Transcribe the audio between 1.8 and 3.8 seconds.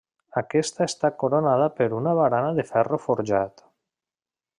per una barana de ferro forjat.